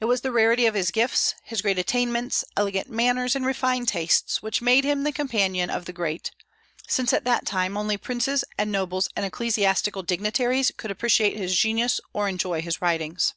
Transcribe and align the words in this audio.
It 0.00 0.06
was 0.06 0.22
the 0.22 0.32
rarity 0.32 0.64
of 0.64 0.74
his 0.74 0.90
gifts, 0.90 1.34
his 1.44 1.60
great 1.60 1.78
attainments, 1.78 2.46
elegant 2.56 2.88
manners, 2.88 3.36
and 3.36 3.44
refined 3.44 3.88
tastes 3.88 4.42
which 4.42 4.62
made 4.62 4.84
him 4.84 5.04
the 5.04 5.12
companion 5.12 5.68
of 5.68 5.84
the 5.84 5.92
great, 5.92 6.30
since 6.88 7.12
at 7.12 7.24
that 7.24 7.44
time 7.44 7.76
only 7.76 7.98
princes 7.98 8.42
and 8.56 8.72
nobles 8.72 9.10
and 9.14 9.26
ecclesiastical 9.26 10.02
dignitaries 10.02 10.72
could 10.78 10.90
appreciate 10.90 11.36
his 11.36 11.54
genius 11.58 12.00
or 12.14 12.26
enjoy 12.26 12.62
his 12.62 12.80
writings. 12.80 13.34